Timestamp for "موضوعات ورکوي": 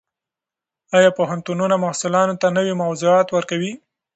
2.83-3.73